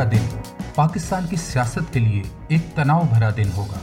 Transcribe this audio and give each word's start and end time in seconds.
کا 0.00 0.08
دن 0.12 0.40
پاکستان 0.74 1.26
کی 1.26 1.36
سیاست 1.36 1.92
کے 1.92 2.00
لیے 2.00 2.22
ایک 2.48 2.60
تناؤ 2.74 3.02
بھرا 3.14 3.30
دن 3.36 3.50
ہوگا۔ 3.56 3.78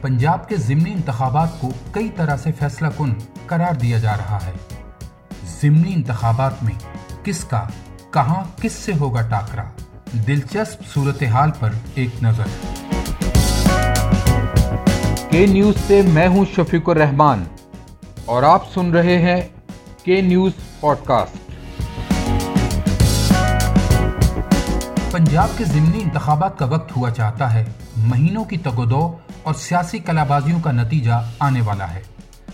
پنجاب 0.00 0.48
کے 0.48 0.56
ضمنی 0.56 0.92
انتخابات 0.92 1.60
کو 1.60 1.68
کئی 1.92 2.08
طرح 2.16 2.36
سے 2.36 2.52
فیصلہ 2.52 2.88
کن 2.98 3.12
قرار 3.46 3.74
دیا 3.74 3.98
جا 3.98 4.16
رہا 4.16 4.38
ہے۔ 4.46 4.52
ضمنی 5.62 5.94
انتخابات 5.94 6.62
میں 6.62 6.72
کس 7.24 7.44
کا، 7.44 7.68
کہاں، 8.10 8.44
کس 8.62 8.72
سے 8.72 8.92
ہوگا 9.00 9.20
ٹاکرا؟ 9.20 9.62
دلچسپ 10.12 10.82
صورتحال 10.94 11.50
پر 11.58 11.70
ایک 11.94 12.22
نظر۔ 12.22 12.46
کے 15.30 15.46
نیوز 15.46 15.74
سے 15.86 16.02
میں 16.02 16.28
ہوں 16.28 16.44
شفیق 16.56 16.88
الرحمان 16.88 17.44
اور 18.24 18.42
آپ 18.42 18.72
سن 18.74 18.90
رہے 18.90 19.18
ہیں 19.18 19.40
کے 20.04 20.20
نیوز 20.20 20.52
پوڈ 20.80 20.96
کاسٹ۔ 21.04 21.43
پنجاب 25.14 25.48
کے 25.56 25.64
ضمنی 25.64 26.02
انتخابات 26.02 26.58
کا 26.58 26.64
وقت 26.64 26.96
ہوا 26.96 27.10
چاہتا 27.10 27.54
ہے۔ 27.54 27.64
مہینوں 27.96 28.44
کی 28.44 28.56
تگودو 28.56 29.16
اور 29.42 29.54
سیاسی 29.54 29.98
کلابازیوں 29.98 30.60
کا 30.60 30.72
نتیجہ 30.72 31.12
آنے 31.38 31.60
والا 31.60 31.94
ہے۔ 31.94 32.02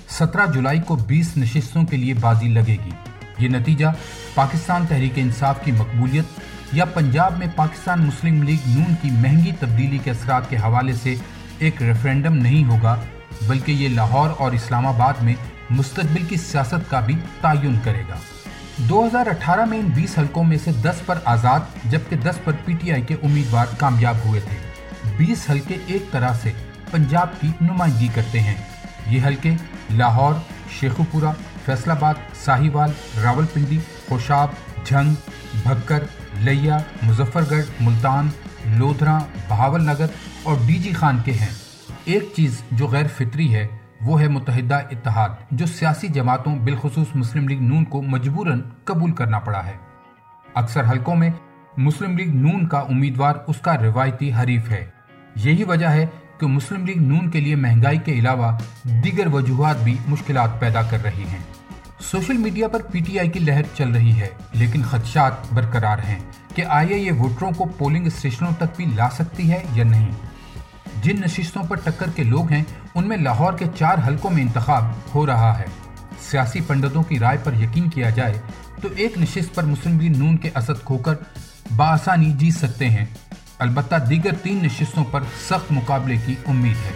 سترہ 0.08 0.46
جولائی 0.46 0.80
کو 0.80 0.96
بیس 0.96 1.36
نشستوں 1.36 1.84
کے 1.84 1.96
لیے 1.96 2.14
بازی 2.14 2.48
لگے 2.48 2.76
گی۔ 2.84 2.90
یہ 3.38 3.48
نتیجہ 3.48 3.86
پاکستان 4.34 4.86
تحریک 4.88 5.12
انصاف 5.16 5.64
کی 5.64 5.72
مقبولیت 5.72 6.24
یا 6.72 6.84
پنجاب 6.84 7.38
میں 7.38 7.46
پاکستان 7.56 8.06
مسلم 8.06 8.42
لیگ 8.42 8.58
نون 8.66 8.94
کی 9.02 9.10
مہنگی 9.10 9.52
تبدیلی 9.60 9.98
کے 9.98 10.10
اثرات 10.10 10.50
کے 10.50 10.56
حوالے 10.56 10.92
سے 10.92 11.14
ایک 11.58 11.82
ریفرینڈم 11.82 12.34
نہیں 12.34 12.64
ہوگا، 12.64 12.96
بلکہ 13.46 13.72
یہ 13.72 13.88
لاہور 13.88 14.30
اور 14.38 14.52
اسلام 14.52 14.86
آباد 14.86 15.22
میں 15.22 15.34
مستقبل 15.70 16.24
کی 16.24 16.36
سیاست 16.36 16.90
کا 16.90 17.00
بھی 17.00 17.16
تعین 17.40 17.78
کرے 17.84 18.02
گا۔ 18.08 18.16
دو 18.88 19.06
ہزار 19.06 19.26
اٹھارہ 19.26 19.64
میں 19.64 19.78
ان 19.78 19.86
بیس 19.86 20.18
حلقوں 20.18 20.44
میں 20.44 20.56
سے 20.64 20.72
دس 20.72 21.02
پر 21.06 21.18
آزاد، 21.24 21.60
جبکہ 21.84 22.16
دس 22.16 22.38
پر 22.44 22.52
پی 22.64 22.72
ٹی 22.72 22.92
آئی 22.92 23.02
کے 23.02 23.14
امیدوار 23.22 23.66
کامیاب 23.78 24.16
ہوئے 24.24 24.40
تھے۔ 24.40 24.56
بیس 25.16 25.50
حلقے 25.50 25.76
ایک 25.86 26.10
طرح 26.10 26.32
سے 26.42 26.52
پنجاب 26.90 27.40
کی 27.40 27.48
نمائندگی 27.60 28.08
کرتے 28.14 28.40
ہیں۔ 28.40 28.54
یہ 29.06 29.20
حلقے 29.26 29.50
لاہور، 29.90 30.34
شیخوپورہ، 30.80 31.32
فیصل 31.64 31.90
آباد، 31.90 32.14
ساہیوال 32.44 32.90
راول 33.22 33.46
پنڈی 33.52 33.78
خوشاب، 34.08 34.48
جھنگ، 34.84 35.14
بھکر، 35.62 36.04
لیا 36.40 36.78
مظفر 37.02 37.42
گڑھ 37.50 37.64
ملتان، 37.80 38.28
لودھرا، 38.66 39.18
بہاول 39.48 39.82
نگر 39.82 40.06
اور 40.42 40.56
ڈی 40.66 40.74
جی 40.74 40.92
خان 40.92 41.18
کے 41.24 41.32
ہیں۔ 41.32 41.54
ایک 42.04 42.32
چیز 42.36 42.62
جو 42.70 42.86
غیر 42.86 43.06
فطری 43.16 43.54
ہے 43.54 43.66
وہ 44.00 44.20
ہے 44.20 44.28
متحدہ 44.28 44.78
اتحاد، 44.90 45.28
جو 45.50 45.66
سیاسی 45.66 46.08
جماعتوں 46.08 46.56
بالخصوص 46.56 47.06
مسلم 47.14 47.48
لیگ 47.48 47.60
نون 47.60 47.84
کو 47.84 48.02
مجبوراً 48.02 48.60
قبول 48.84 49.12
کرنا 49.12 49.38
پڑا 49.38 49.64
ہے۔ 49.66 49.76
اکثر 50.54 50.90
حلقوں 50.90 51.16
میں 51.16 51.30
مسلم 51.76 52.16
لیگ 52.16 52.34
نون 52.34 52.66
کا 52.68 52.78
امیدوار 52.78 53.34
اس 53.46 53.60
کا 53.60 53.76
روایتی 53.78 54.32
حریف 54.32 54.70
ہے۔ 54.70 54.84
یہی 55.34 55.64
وجہ 55.64 55.86
ہے 55.86 56.06
کہ 56.38 56.46
مسلم 56.46 56.86
لیگ 56.86 57.02
نون 57.02 57.30
کے 57.30 57.40
لیے 57.40 57.56
مہنگائی 57.56 57.98
کے 57.98 58.12
علاوہ 58.12 58.52
دیگر 59.04 59.26
وجوہات 59.26 59.82
بھی 59.84 59.96
مشکلات 60.08 60.58
پیدا 60.60 60.82
کر 60.82 61.04
رہی 61.04 61.24
ہیں۔ 61.28 61.42
سوشل 62.00 62.36
میڈیا 62.36 62.68
پر 62.68 62.82
پی 62.82 62.98
ٹی 62.98 63.18
آئی 63.18 63.28
کی 63.28 63.38
لہر 63.38 63.62
چل 63.74 63.92
رہی 63.92 64.20
ہے، 64.20 64.28
لیکن 64.52 64.82
خدشات 64.82 65.52
برقرار 65.52 65.98
ہیں 65.98 66.18
کہ 66.54 66.64
آیا 66.68 66.96
یہ 66.96 67.12
ووٹروں 67.12 67.50
کو 67.50 67.64
پولنگ 67.78 68.06
اسٹیشنوں 68.06 68.50
تک 68.58 68.76
بھی 68.76 68.84
لا 68.94 69.08
سکتی 69.10 69.50
ہے 69.52 69.62
یا 69.74 69.84
نہیں۔ 69.84 70.10
جن 71.02 71.20
نشستوں 71.20 71.62
پر 71.62 71.76
ٹکر 71.76 72.10
کے 72.16 72.22
لوگ 72.22 72.52
ہیں، 72.52 72.62
ان 72.94 73.08
میں 73.08 73.16
لاہور 73.16 73.52
کے 73.52 73.64
چار 73.78 73.98
حلقوں 74.06 74.30
میں 74.30 74.42
انتخاب 74.42 74.84
ہو 75.14 75.26
رہا 75.26 75.58
ہے۔ 75.58 75.64
سیاسی 76.30 76.60
پنڈتوں 76.60 77.02
کی 77.02 77.18
رائے 77.18 77.38
پر 77.44 77.52
یقین 77.54 77.90
کیا 77.90 78.10
جائے، 78.10 78.40
تو 78.82 78.88
ایک 78.96 79.18
نشست 79.18 79.54
پر 79.54 79.62
مسلم 79.62 80.00
لیگ 80.00 80.16
نون 80.16 80.36
کے 80.36 80.50
اسد 80.56 80.84
کھو 80.84 80.98
کر 80.98 81.14
بآسانی 81.76 82.32
جیت 82.32 82.54
سکتے 82.54 82.90
ہیں۔ 82.90 83.04
البتہ 83.58 83.96
دیگر 83.96 84.34
تین 84.42 84.64
نشستوں 84.64 85.04
پر 85.04 85.20
سخت 85.48 85.72
مقابلے 85.72 86.16
کی 86.26 86.34
امید 86.46 86.76
ہے۔ 86.76 86.92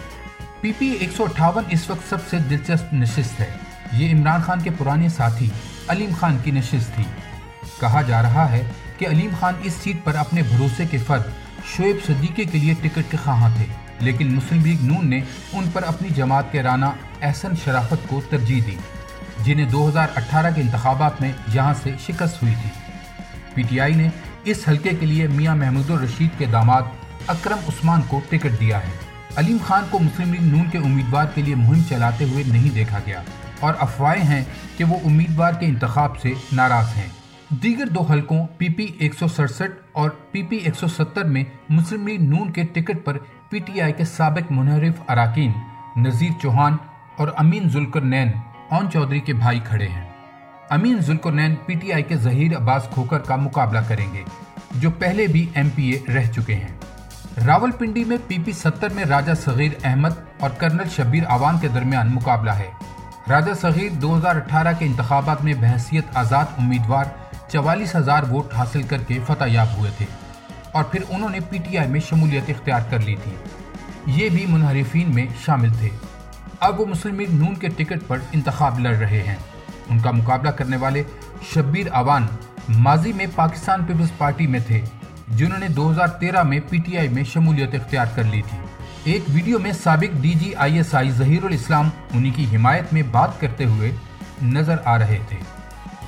پی 0.61 0.71
پی 0.77 0.87
ایک 0.87 1.09
سو 1.17 1.23
اٹھاون 1.23 1.63
اس 1.69 1.89
وقت 1.89 2.09
سب 2.09 2.17
سے 2.29 2.37
دلچسپ 2.37 2.93
نشست 2.93 3.39
ہے۔ 3.39 3.57
یہ 3.91 4.13
عمران 4.13 4.41
خان 4.41 4.61
کے 4.61 4.69
پرانے 4.77 5.09
ساتھی 5.09 5.49
علیم 5.87 6.09
خان 6.19 6.37
کی 6.43 6.51
نشست 6.51 6.95
تھی۔ 6.95 7.03
کہا 7.79 8.01
جا 8.01 8.21
رہا 8.21 8.51
ہے 8.51 8.71
کہ 8.97 9.07
علیم 9.07 9.29
خان 9.39 9.53
اس 9.63 9.73
سیٹ 9.83 9.97
پر 10.03 10.15
اپنے 10.15 10.41
بھروسے 10.41 10.85
کے 10.91 10.97
فرد 10.97 11.23
شعیب 11.77 11.95
صدیقے 12.07 12.43
کے 12.43 12.57
لیے 12.57 12.73
ٹکٹ 12.81 13.11
کے 13.11 13.17
خواہاں 13.23 13.49
تھے۔ 13.55 13.84
لیکن 13.99 14.35
مسلم 14.35 14.65
لیگ 14.65 14.77
نون 14.81 15.07
نے 15.09 15.21
ان 15.53 15.69
پر 15.73 15.83
اپنی 15.83 16.09
جماعت 16.09 16.51
کے 16.51 16.63
رانا 16.63 16.91
احسن 17.21 17.51
شرافت 17.63 18.07
کو 18.07 18.21
ترجیح 18.29 18.61
دی، 18.67 18.75
جنہیں 19.43 19.69
دو 19.69 19.89
ہزار 19.89 20.07
اٹھارہ 20.15 20.47
کے 20.55 20.61
انتخابات 20.61 21.21
میں 21.21 21.31
یہاں 21.53 21.73
سے 21.83 21.91
شکست 21.99 22.43
ہوئی 22.43 22.53
تھی۔ 22.61 22.69
پی 23.53 23.61
ٹی 23.61 23.79
آئی 23.79 23.93
نے 23.93 24.09
اس 24.43 24.59
حلقے 24.69 24.89
کے 24.99 25.05
لیے 25.05 25.27
میاں 25.27 25.55
محمود 25.55 25.89
الرشید 25.89 26.29
کے 26.37 26.45
داماد 26.45 26.81
اکرم 27.27 27.57
عثمان 27.67 28.01
کو 28.07 28.21
ٹکٹ 28.29 28.59
دیا 28.59 28.77
ہے۔ 28.77 28.91
علیم 29.35 29.57
خان 29.67 29.83
کو 29.89 29.99
مسلم 29.99 30.33
لیگ 30.33 30.43
نون 30.43 30.69
کے 30.69 30.77
امیدوار 30.77 31.25
کے 31.35 31.41
لیے 31.41 31.55
مہم 31.55 31.81
چلاتے 31.89 32.25
ہوئے 32.25 32.43
نہیں 32.47 32.69
دیکھا 32.75 32.99
گیا۔ 33.05 33.21
اور 33.59 33.73
افواہیں 33.79 34.23
ہیں 34.23 34.43
کہ 34.77 34.83
وہ 34.83 34.97
امیدوار 35.05 35.53
کے 35.53 35.65
انتخاب 35.65 36.17
سے 36.17 36.33
ناراض 36.51 36.87
ہیں۔ 36.97 37.07
دیگر 37.49 37.85
دو 37.85 38.01
حلقوں 38.01 38.47
پی 38.57 38.69
پی 38.69 38.85
ایک 38.99 39.13
سو 39.19 39.27
سڑسٹھ 39.27 39.71
اور 39.91 40.09
پی 40.09 40.43
پی 40.43 40.55
ایک 40.55 40.75
سو 40.75 40.87
ستر 40.87 41.23
میں 41.23 41.43
مسلم 41.69 42.07
لیگ 42.07 42.21
نون 42.21 42.51
کے 42.51 42.63
ٹکٹ 42.63 43.05
پر 43.05 43.17
پی 43.49 43.59
ٹی 43.59 43.81
آئی 43.81 43.93
کے 43.93 44.05
سابق 44.05 44.51
منحرف 44.51 45.01
اراکین، 45.07 45.51
نذیر 45.95 46.31
چوہان 46.41 46.77
اور 47.17 47.27
امین 47.37 47.69
ذلکر 47.69 48.01
نین 48.01 48.31
اون 48.69 48.89
چودھری 48.91 49.19
کے 49.19 49.33
بھائی 49.33 49.59
کھڑے 49.63 49.87
ہیں۔ 49.87 50.05
امین 50.69 50.97
ذلکرنین 50.99 51.55
پی 51.65 51.73
ٹی 51.73 51.93
آئی 51.93 52.03
کے 52.03 52.15
ظہیر 52.15 52.55
عباس 52.57 52.87
کھوکر 52.93 53.19
کا 53.19 53.35
مقابلہ 53.35 53.79
کریں 53.87 54.13
گے، 54.13 54.23
جو 54.75 54.91
پہلے 54.91 55.27
بھی 55.27 55.49
ایم 55.53 55.69
پی 55.75 55.89
اے 55.89 56.13
رہ 56.13 56.31
چکے 56.31 56.55
ہیں۔ 56.55 57.45
راول 57.45 57.71
پنڈی 57.71 58.03
میں 58.03 58.17
پی 58.27 58.37
پی 58.45 58.51
ستر 58.51 58.93
میں 58.93 59.05
راجہ 59.05 59.33
صغیر 59.33 59.71
احمد 59.83 60.19
اور 60.39 60.49
کرنل 60.49 60.89
شبیر 60.89 61.23
آوان 61.29 61.59
کے 61.59 61.67
درمیان 61.67 62.13
مقابلہ 62.15 62.51
ہے۔ 62.51 62.69
راجہ 63.29 63.53
صغیر 63.53 63.89
دو 63.91 64.17
ہزار 64.17 64.35
اٹھارہ 64.35 64.73
کے 64.79 64.85
انتخابات 64.85 65.43
میں 65.43 65.53
بحثیت 65.53 66.17
آزاد 66.17 66.45
امیدوار 66.57 67.05
چوالیس 67.47 67.95
ہزار 67.95 68.23
ووٹ 68.29 68.53
حاصل 68.53 68.83
کر 68.83 68.97
کے 68.97 69.19
فتح 69.27 69.45
یاب 69.47 69.77
ہوئے 69.77 69.91
تھے۔ 69.97 70.05
اور 70.75 70.83
پھر 70.83 70.99
انہوں 71.09 71.29
نے 71.29 71.39
پی 71.49 71.57
ٹی 71.57 71.77
آئی 71.77 71.89
میں 71.89 71.99
شمولیت 71.99 72.43
اختیار 72.49 72.79
کر 72.89 72.99
لی 72.99 73.15
تھی۔ 73.23 73.31
یہ 74.05 74.29
بھی 74.29 74.45
منحرفین 74.45 75.15
میں 75.15 75.25
شامل 75.45 75.69
تھے۔ 75.79 75.89
اب 76.59 76.79
وہ 76.79 76.85
مسلم 76.85 77.19
لیگ 77.19 77.33
نون 77.33 77.55
کے 77.55 77.67
ٹکٹ 77.67 78.07
پر 78.07 78.17
انتخاب 78.31 78.79
لڑ 78.79 78.95
رہے 78.95 79.23
ہیں۔ 79.27 79.35
ان 79.89 79.99
کا 79.99 80.11
مقابلہ 80.11 80.49
کرنے 80.49 80.77
والے 80.77 81.03
شبیر 81.53 81.87
آوان 81.91 82.27
ماضی 82.69 83.13
میں 83.13 83.25
پاکستان 83.35 83.85
پیپلز 83.85 84.17
پارٹی 84.17 84.47
میں 84.47 84.59
تھے، 84.67 84.81
جنہوں 85.27 85.59
نے 85.59 85.67
دو 85.67 85.91
ہزار 85.91 86.07
تیرہ 86.07 86.43
میں 86.43 86.59
پی 86.69 86.77
ٹی 86.77 86.97
آئی 86.97 87.07
میں 87.07 87.23
شمولیت 87.23 87.75
اختیار 87.75 88.05
کر 88.15 88.23
لی 88.23 88.41
تھی۔ 88.49 88.57
ایک 89.03 89.23
ویڈیو 89.29 89.59
میں 89.59 89.71
سابق 89.71 90.21
D 90.21 90.33
G 90.33 90.55
I 90.55 90.77
S 90.77 90.95
I 90.95 91.11
Zaheer 91.11 91.43
ul Islam 91.43 91.89
انہی 92.13 92.29
کی 92.29 92.55
حمایت 92.55 92.93
میں 92.93 93.01
بات 93.11 93.41
کرتے 93.41 93.65
ہوئے 93.65 93.91
نظر 94.43 94.75
آ 94.85 94.97
رہے 94.99 95.19
تھے۔ 95.29 95.37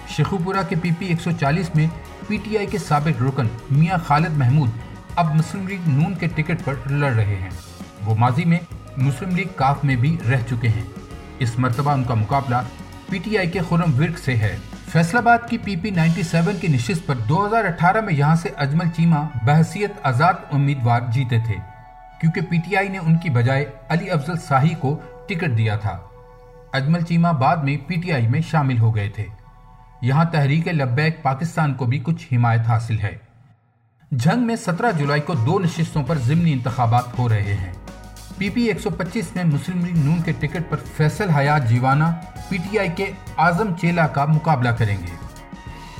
شیخوپورہ 0.09 0.69
کے 0.69 0.75
پی 0.81 0.89
پی 0.99 1.05
ایک 1.05 1.21
سو 1.21 1.31
چالیس 1.31 1.75
میں 1.75 1.87
پی 2.27 2.37
ٹی 2.37 2.57
آئی 2.57 2.67
کے 2.67 2.77
سابق 2.77 3.21
رکن 3.21 3.47
میاں 3.71 3.97
خالد 4.05 4.37
محمود 4.37 4.69
اب 5.15 5.35
مسلم 5.35 5.67
لیگ 5.67 5.79
نون 5.87 6.15
کے 6.15 6.27
ٹکٹ 6.35 6.65
پر 6.65 6.73
لڑ 6.89 7.13
رہے 7.13 7.35
ہیں۔ 7.35 7.49
وہ 8.05 8.15
ماضی 8.15 8.45
میں 8.45 8.59
مسلم 8.97 9.35
لیگ 9.35 9.47
کاف 9.55 9.83
میں 9.83 9.95
بھی 9.95 10.17
رہ 10.31 10.37
چکے 10.49 10.67
ہیں۔ 10.67 10.83
اس 11.39 11.59
مرتبہ 11.59 11.91
ان 11.91 12.03
کا 12.03 12.13
مقابلہ 12.13 12.55
پی 13.09 13.17
ٹی 13.17 13.37
آئی 13.37 13.49
کے 13.49 13.59
خرم 13.69 13.99
ورک 13.99 14.19
سے 14.19 14.35
ہے۔ 14.35 14.57
فیصل 14.91 15.17
آباد 15.17 15.37
کی 15.49 15.57
پی 15.57 15.75
پی 15.75 15.89
نائنٹی 15.89 16.23
سیون 16.23 16.57
کی 16.61 16.67
نشست 16.67 17.07
پر 17.07 17.15
دو 17.15 17.47
ہزار 17.47 17.63
اٹھارہ 17.63 18.01
میں 18.01 18.13
یہاں 18.13 18.35
سے 18.35 18.49
اجمل 18.57 18.89
چیمہ 18.95 19.19
بحثیت 19.45 19.91
آزاد 20.03 20.33
امیدوار 20.51 21.01
جیتے 21.11 21.39
تھے۔ 21.39 21.55
کیونکہ 22.21 22.41
پی 22.41 22.57
ٹی 22.57 22.75
آئی 22.75 22.89
نے 22.89 22.97
ان 22.97 23.17
کی 23.17 23.29
بجائے 23.29 23.65
علی 23.89 24.09
افضل 24.09 24.37
ساہی 24.37 24.75
کو 24.79 24.99
ٹکٹ 25.27 25.57
دیا 25.57 25.77
تھا۔ 25.77 25.97
اجمل 26.73 27.01
چیمہ 27.01 27.27
بعد 27.27 27.57
میں 27.57 27.77
پی 27.87 27.95
ٹی 27.95 28.11
آئی 28.11 28.27
میں 28.27 28.41
شامل 28.41 28.77
ہو 28.77 28.95
گئے 28.95 29.09
تھے۔ 29.09 29.25
یہاں 30.01 30.25
تحریک 30.25 30.67
لبیک 30.67 31.23
پاکستان 31.23 31.73
کو 31.73 31.85
بھی 31.85 31.99
کچھ 31.99 32.33
حمایت 32.33 32.61
حاصل 32.67 32.99
ہے۔ 32.99 33.17
جنگ 34.11 34.39
میں 34.39 34.55
سترہ 34.55 34.91
جولائی 34.91 35.21
کو 35.21 35.33
دو 35.33 35.59
نشستوں 35.59 36.03
پر 36.03 36.17
ضمنی 36.17 36.51
انتخابات 36.51 37.19
ہو 37.19 37.29
رہے 37.29 37.53
ہیں۔ 37.53 37.73
پی 38.37 38.49
پی 38.49 38.61
ایک 38.61 38.81
سو 38.81 38.89
پچیس 38.89 39.35
میں 39.35 39.43
مسلم 39.43 39.85
لیگ 39.85 40.05
نون 40.05 40.21
کے 40.21 40.31
ٹکٹ 40.31 40.69
پر 40.69 40.77
فیصل 40.97 41.29
حیات 41.29 41.69
جیوانہ 41.69 42.03
پی 42.49 42.57
ٹی 42.57 42.79
آئی 42.79 42.89
کے 42.95 43.11
آزم 43.37 43.73
چیلا 43.81 44.07
کا 44.07 44.25
مقابلہ 44.25 44.69
کریں 44.69 44.97
گے۔ 44.97 45.15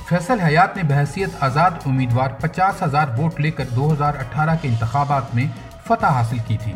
فیصل 0.08 0.40
حیات 0.40 0.76
نے 0.76 0.82
بحثیت 0.82 1.28
آزاد 1.40 1.70
امیدوار 1.86 2.30
پچاس 2.30 2.82
ہزار 2.82 3.08
ووٹ 3.18 3.40
لے 3.40 3.50
کر 3.50 3.64
دو 3.76 3.92
ہزار 3.92 4.14
اٹھارہ 4.14 4.56
کے 4.62 4.68
انتخابات 4.68 5.34
میں 5.34 5.44
فتح 5.84 6.06
حاصل 6.06 6.36
کی 6.46 6.56
تھی 6.62 6.72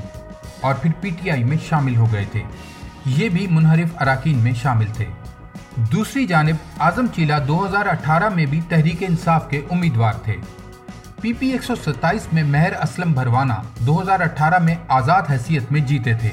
اور 0.60 0.74
پھر 0.74 0.90
پی 1.00 1.10
ٹی 1.10 1.30
آئی 1.30 1.44
میں 1.44 1.56
شامل 1.68 1.96
ہو 1.96 2.06
گئے 2.12 2.24
تھے۔ 2.32 2.42
یہ 3.06 3.28
بھی 3.28 3.46
منحرف 3.50 3.88
اراکین 4.00 4.38
میں 4.38 4.52
شامل 4.52 4.86
تھے۔ 4.86 5.04
دوسری 5.76 6.26
جانب 6.26 6.56
آزم 6.78 7.06
چیلا 7.06 7.38
دو 7.48 7.66
ہزار 7.66 7.86
اٹھارہ 7.86 8.28
میں 8.28 8.46
بھی 8.46 8.60
تحریک 8.68 9.02
انصاف 9.08 9.50
کے 9.50 9.60
امیدوار 9.70 10.12
تھے۔ 10.12 10.36
پی 11.20 11.32
پی 11.32 11.48
ایک 11.48 11.62
سو 11.62 11.74
ستائیس 11.84 12.32
میں 12.32 12.42
مہر 12.42 12.72
اسلم 12.82 13.12
بھروانہ 13.12 13.52
دو 13.78 14.02
ہزار 14.02 14.20
اٹھارہ 14.20 14.58
میں 14.58 14.74
آزاد 14.88 15.22
حیثیت 15.30 15.72
میں 15.72 15.80
جیتے 15.80 16.14
تھے 16.14 16.30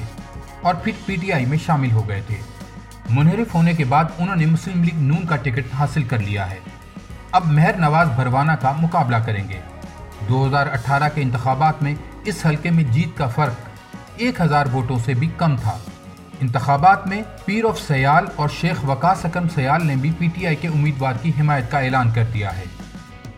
اور 0.62 0.74
پھر 0.74 0.92
پی 1.06 1.16
ٹی 1.16 1.32
آئی 1.32 1.46
میں 1.46 1.58
شامل 1.66 1.90
ہو 1.90 2.08
گئے 2.08 2.20
تھے۔ 2.26 2.36
منحرف 3.10 3.54
ہونے 3.54 3.72
کے 3.72 3.84
بعد 3.84 4.04
انہوں 4.18 4.36
نے 4.36 4.46
مسلم 4.46 4.84
لیگ 4.84 4.98
نون 4.98 5.26
کا 5.26 5.36
ٹکٹ 5.36 5.74
حاصل 5.78 6.02
کر 6.02 6.18
لیا 6.18 6.50
ہے۔ 6.50 6.58
اب 7.32 7.46
مہر 7.46 7.76
نواز 7.76 8.08
بھروانہ 8.16 8.52
کا 8.52 8.72
مقابلہ 8.72 9.16
کریں 9.16 9.48
گے۔ 9.48 9.60
دو 10.28 10.46
ہزار 10.46 10.66
اٹھارہ 10.66 11.08
کے 11.14 11.22
انتخابات 11.22 11.82
میں 11.82 11.94
اس 12.24 12.46
حلقے 12.46 12.70
میں 12.70 12.84
جیت 12.84 13.18
کا 13.18 13.26
فرق 13.26 13.54
ایک 14.16 14.40
ہزار 14.40 14.66
ووٹوں 14.72 14.98
سے 14.98 15.14
بھی 15.14 15.28
کم 15.36 15.56
تھا۔ 15.56 15.78
انتخابات 16.40 17.06
میں 17.06 17.22
پیر 17.44 17.64
آف 17.64 17.80
سیال 17.80 18.24
اور 18.36 18.48
شیخ 18.48 18.84
وقاس 18.84 19.24
اکرم 19.24 19.48
سیال 19.48 19.86
نے 19.86 19.96
بھی 19.96 20.10
پی 20.18 20.28
ٹی 20.34 20.46
آئی 20.46 20.56
کے 20.56 20.68
امیدوار 20.68 21.14
کی 21.22 21.32
حمایت 21.40 21.70
کا 21.70 21.78
اعلان 21.78 22.10
کر 22.10 22.24
دیا 22.34 22.56
ہے۔ 22.56 22.64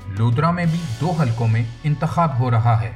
لودرا 0.09 0.51
میں 0.51 0.65
بھی 0.65 0.79
دو 1.01 1.11
حلقوں 1.11 1.49
میں 1.49 1.65
انتخاب 1.85 2.39
ہو 2.39 2.51
رہا 2.51 2.81
ہے۔ 2.81 2.91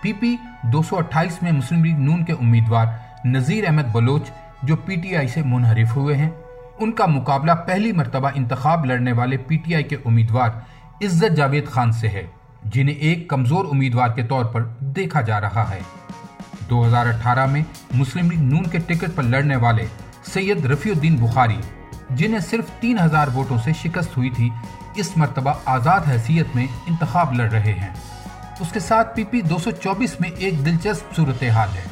پی 0.00 0.12
پی 0.12 0.36
دو 0.62 0.82
سو 0.82 0.96
اٹھائیس 0.96 1.42
میں 1.42 1.52
مسلم 1.52 1.84
لیگ 1.84 1.98
نون 1.98 2.24
کے 2.24 2.32
امیدوار 2.32 2.86
نذیر 3.24 3.64
احمد 3.66 3.92
بلوچ، 3.92 4.30
جو 4.62 4.76
پی 4.76 4.96
ٹی 4.96 5.16
آئی 5.16 5.28
سے 5.28 5.42
منحرف 5.42 5.96
ہوئے 5.96 6.16
ہیں، 6.16 6.30
ان 6.78 6.92
کا 6.92 7.06
مقابلہ 7.06 7.52
پہلی 7.52 7.92
مرتبہ 7.92 8.30
انتخاب 8.34 8.84
لڑنے 8.84 9.12
والے 9.12 9.36
پی 9.36 9.56
ٹی 9.56 9.74
آئی 9.74 9.84
کے 9.84 9.96
امیدوار 10.04 10.50
عزت 11.02 11.36
جاوید 11.36 11.68
خان 11.68 11.92
سے 11.92 12.08
ہے، 12.08 12.26
جنہیں 12.64 12.94
ایک 12.94 13.28
کمزور 13.28 13.64
امیدوار 13.72 14.08
کے 14.08 14.22
طور 14.22 14.44
پر 14.44 14.62
دیکھا 14.80 15.20
جا 15.20 15.40
رہا 15.40 15.70
ہے۔ 15.70 15.80
دو 16.70 16.86
ہزار 16.86 17.06
اٹھارہ 17.06 17.46
میں 17.46 17.62
مسلم 17.94 18.30
لیگ 18.30 18.40
نون 18.40 18.62
کے 18.62 18.78
ٹکٹ 18.78 19.10
پر 19.14 19.22
لڑنے 19.22 19.56
والے 19.56 19.86
سید 20.32 20.66
رفیع 20.66 20.92
الدین 20.92 21.16
بخاری، 21.16 21.60
جنہیں 22.10 22.40
صرف 22.40 22.64
تین 22.80 22.98
ہزار 22.98 23.28
ووٹوں 23.34 23.58
سے 23.64 23.72
شکست 23.82 24.16
ہوئی 24.16 24.30
تھی، 24.30 24.50
اس 24.94 25.16
مرتبہ 25.16 25.52
آزاد 25.64 26.00
حیثیت 26.08 26.46
میں 26.54 26.66
انتخاب 26.86 27.32
لڑ 27.32 27.50
رہے 27.50 27.72
ہیں۔ 27.72 27.94
اس 28.60 28.72
کے 28.72 28.80
ساتھ 28.80 29.16
پی 29.16 29.24
پی 29.24 29.40
دو 29.40 29.58
سو 29.58 29.70
چوبیس 29.70 30.20
میں 30.20 30.30
ایک 30.30 30.66
دلچسپ 30.66 31.16
صورتحال 31.16 31.68
ہے۔ 31.74 31.82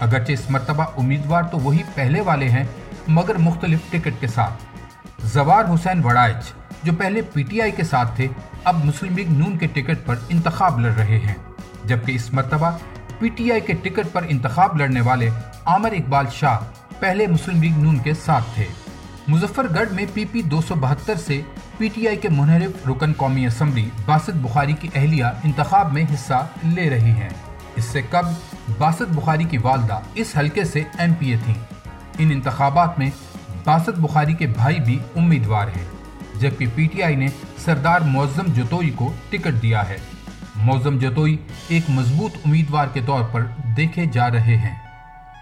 اگرچہ 0.00 0.32
اس 0.32 0.50
مرتبہ 0.50 0.84
امیدوار 0.96 1.42
تو 1.42 1.58
وہی 1.58 1.82
پہلے 1.94 2.20
والے 2.20 2.48
ہیں، 2.48 2.64
مگر 3.08 3.38
مختلف 3.38 3.78
ٹکٹ 3.90 4.20
کے 4.20 4.26
ساتھ۔ 4.26 4.64
زوار 5.22 5.64
حسین 5.64 6.04
وڑائچ، 6.04 6.52
جو 6.82 6.92
پہلے 6.98 7.22
پی 7.22 7.42
ٹی 7.42 7.62
آئی 7.62 7.70
کے 7.70 7.84
ساتھ 7.84 8.16
تھے، 8.16 8.28
اب 8.64 8.84
مسلم 8.84 9.16
لیگ 9.16 9.26
نون 9.28 9.58
کے 9.58 9.66
ٹکٹ 9.66 10.06
پر 10.06 10.14
انتخاب 10.28 10.80
لڑ 10.80 10.92
رہے 10.92 11.18
ہیں۔ 11.18 11.34
جبکہ 11.84 12.12
اس 12.12 12.32
مرتبہ 12.32 12.70
پی 13.18 13.28
ٹی 13.28 13.50
آئی 13.52 13.60
کے 13.60 13.72
ٹکٹ 13.72 14.12
پر 14.12 14.24
انتخاب 14.28 14.76
لڑنے 14.76 15.00
والے 15.00 15.28
عامر 15.64 15.92
اقبال 15.92 16.26
شاہ 16.32 16.58
پہلے 17.00 17.26
مسلم 17.26 17.62
لیگ 17.62 17.78
نون 17.78 17.98
کے 17.98 18.14
ساتھ 18.14 18.44
تھے۔ 18.54 18.66
مظفر 19.28 19.66
گڑھ 19.74 19.92
میں 19.92 20.04
پی 20.14 20.24
پی 20.24 20.42
دو 20.42 20.60
سو 20.60 20.74
بہتر 20.74 21.14
سے 21.16 21.40
پی 21.78 21.88
ٹی 21.88 22.06
آئی 22.08 22.16
کے 22.16 22.28
منحرف 22.28 22.86
رکن 22.88 23.12
قومی 23.12 23.46
اسمبلی 23.46 23.88
باسط 24.06 24.36
بخاری 24.36 24.72
کی 24.72 24.88
اہلیہ 24.94 25.24
انتخاب 25.44 25.92
میں 25.92 26.04
حصہ 26.14 26.46
لے 26.64 26.88
رہی 26.90 27.10
ہیں۔ 27.10 27.28
اس 27.76 27.84
سے 27.84 28.02
قبل 28.10 28.32
باسط 28.78 29.12
بخاری 29.12 29.44
کی 29.44 29.58
والدہ 29.58 29.98
اس 30.14 30.36
حلقے 30.38 30.64
سے 30.64 30.82
ایم 30.98 31.14
پی 31.14 31.30
اے 31.30 31.36
تھیں۔ 31.44 31.54
ان 32.18 32.30
انتخابات 32.30 32.98
میں 32.98 33.10
باسط 33.64 33.98
بخاری 33.98 34.34
کے 34.34 34.46
بھائی 34.46 34.80
بھی 34.80 34.98
امیدوار 35.16 35.68
ہیں، 35.68 35.84
جبکہ 36.40 36.66
پی 36.74 36.86
ٹی 36.86 37.02
آئی 37.02 37.16
نے 37.16 37.26
سردار 37.64 38.00
معظم 38.00 38.52
جتوئی 38.56 38.90
کو 38.90 39.12
ٹکٹ 39.30 39.62
دیا 39.62 39.88
ہے۔ 39.88 39.96
معظم 40.62 40.98
جتوئی 40.98 41.36
ایک 41.68 41.90
مضبوط 41.90 42.36
امیدوار 42.46 42.86
کے 42.92 43.00
طور 43.06 43.22
پر 43.24 43.46
دیکھے 43.76 44.04
جا 44.12 44.30
رہے 44.30 44.56
ہیں 44.56 44.74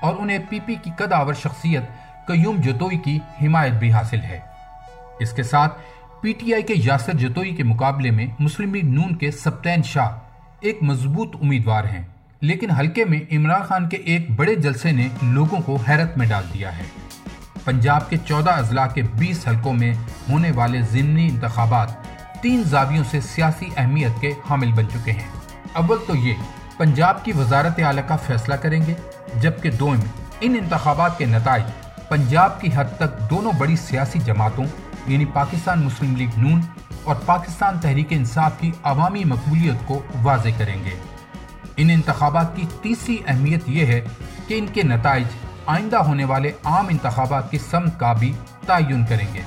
اور 0.03 0.15
انہیں 0.19 0.39
پی 0.49 0.61
پی 0.61 0.75
کی 0.75 0.91
قداور 0.97 1.35
شخصیت 1.35 2.27
قیوم 2.27 2.61
جتوئی 2.61 2.99
کی 2.99 3.19
حمایت 3.43 3.73
بھی 3.73 3.93
حاصل 3.93 4.21
ہے۔ 4.23 4.39
اس 5.21 5.33
کے 5.33 5.43
ساتھ 5.43 5.79
پی 6.21 6.33
ٹی 6.33 6.55
آئی 6.55 6.63
کے 6.63 6.75
یاسر 6.77 7.13
جتوئی 7.13 7.55
کے 7.55 7.63
مقابلے 7.63 8.11
میں 8.11 8.27
مسلم 8.39 8.75
لیگ 8.75 8.85
نون 8.85 9.15
کے 9.17 9.31
سبتین 9.31 9.83
شاہ 9.83 10.11
ایک 10.61 10.83
مضبوط 10.83 11.37
امیدوار 11.43 11.85
ہیں، 11.85 12.03
لیکن 12.41 12.71
حلقے 12.71 13.05
میں 13.05 13.21
عمران 13.33 13.63
خان 13.63 13.89
کے 13.89 13.97
ایک 13.97 14.31
بڑے 14.31 14.55
جلسے 14.55 14.93
نے 14.93 15.09
لوگوں 15.23 15.61
کو 15.61 15.77
حیرت 15.89 16.19
میں 16.19 16.27
ڈال 16.27 16.45
دیا 16.55 16.77
ہے۔ 16.79 16.83
پنجاب 17.65 18.11
کے 18.11 18.17
چودہ 18.29 18.51
اضلاع 18.51 18.87
کے 18.87 19.03
بیس 19.15 19.49
حلقوں 19.49 19.73
میں 19.73 19.93
ہونے 20.29 20.51
والے 20.51 20.83
ضمنی 20.83 21.29
انتخابات 21.29 21.89
تین 22.43 22.63
زاویوں 22.63 23.05
سے 23.11 23.21
سیاسی 23.21 23.69
اہمیت 23.77 24.21
کے 24.21 24.33
حامل 24.51 24.73
بن 24.73 24.89
چکے 24.91 25.13
ہیں۔ 25.13 25.29
اول 25.73 25.99
تو 26.07 26.17
یہ، 26.17 26.35
پنجاب 26.77 27.25
کی 27.25 27.33
وزارت 27.33 27.81
اعلیٰ 27.81 28.03
کا 28.09 28.17
فیصلہ 28.17 28.55
کریں 28.55 28.87
گے، 28.87 28.95
جبکہ 29.41 29.71
دوم 29.71 29.97
ان 30.41 30.57
انتخابات 30.63 31.19
کے 31.19 31.25
نتائج 31.25 31.63
پنجاب 32.09 32.61
کی 32.61 32.69
حد 32.75 32.85
تک 32.97 33.31
دونوں 33.31 33.53
بڑی 33.59 33.77
سیاسی 33.77 34.19
جماعتوں 34.19 34.65
یعنی 35.07 35.25
پاکستان 35.25 35.85
مسلم 35.85 36.17
لیگ 36.17 36.29
نون 36.37 36.61
اور 37.05 37.15
پاکستان 37.27 37.79
تحریک 37.81 38.07
انصاف 38.11 38.53
کی 38.61 38.73
عوامی 38.83 39.25
مقبولیت 39.25 39.89
کو 39.89 40.03
واضح 40.23 40.49
کریں 40.59 40.85
گے۔ 40.85 40.99
ان 41.77 41.91
انتخابات 41.91 42.57
کی 42.57 42.67
تیسری 42.83 43.19
اہمیت 43.27 43.63
یہ 43.67 43.87
ہے 43.87 44.01
کہ 44.47 44.59
ان 44.59 44.67
کے 44.67 44.83
نتائج 44.83 45.25
آئندہ 45.67 45.97
ہونے 45.97 46.25
والے 46.25 46.53
عام 46.65 46.87
انتخابات 46.89 47.51
کی 47.51 47.59
سمت 47.59 48.01
کا 48.01 48.13
بھی 48.13 48.33
تعین 48.67 49.05
کریں 49.09 49.27
گے۔ 49.35 49.43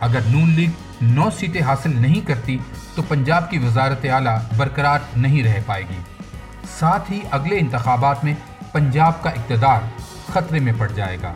اگر 0.00 0.20
نون 0.26 0.50
لیگ 0.50 0.70
نو 1.02 1.30
سیٹیں 1.30 1.62
حاصل 1.62 2.00
نہیں 2.00 2.20
کرتی 2.26 2.58
تو 2.94 3.02
پنجاب 3.02 3.50
کی 3.50 3.58
وزارت 3.58 4.04
اعلیٰ 4.04 4.38
برقرار 4.56 4.98
نہیں 5.16 5.42
رہ 5.42 5.60
پائے 5.66 5.82
گی۔ 5.90 5.98
ساتھ 6.78 7.12
ہی 7.12 7.20
اگلے 7.30 7.58
انتخابات 7.58 8.24
میں 8.24 8.34
پنجاب 8.72 9.22
کا 9.22 9.30
اقتدار 9.30 9.80
خطرے 10.32 10.58
میں 10.58 10.72
پڑ 10.78 10.88
جائے 10.88 11.16
گا۔ 11.22 11.34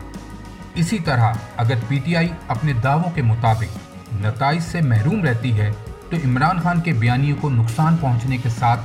اسی 0.75 0.99
طرح 0.99 1.33
اگر 1.57 1.75
پی 1.87 1.99
ٹی 2.05 2.15
آئی 2.15 2.29
اپنے 2.47 2.73
دعووں 2.73 3.11
کے 3.11 3.21
مطابق 3.21 3.77
نتائج 4.13 4.61
سے 4.61 4.81
محروم 4.81 5.23
رہتی 5.25 5.59
ہے 5.59 5.71
تو 6.09 6.17
عمران 6.17 6.59
خان 6.59 6.81
کے 6.81 6.93
بیانیوں 6.93 7.37
کو 7.41 7.49
نقصان 7.49 7.97
پہنچنے 7.97 8.37
کے 8.37 8.49
ساتھ 8.49 8.79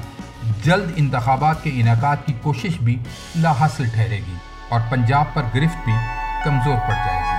جلد 0.62 0.92
انتخابات 0.96 1.62
کے 1.62 1.70
انعقاد 1.74 2.16
کی 2.26 2.32
کوشش 2.42 2.80
بھی 2.80 2.98
لا 3.36 3.52
حاصل 3.60 3.84
ٹھہرے 3.94 4.16
گی 4.16 4.34
اور 4.68 4.80
پنجاب 4.90 5.34
پر 5.34 5.42
گرفت 5.54 5.84
بھی 5.84 5.92
کمزور 6.44 6.76
پڑ 6.76 6.94
جائے 6.94 7.20
گی۔ 7.22 7.33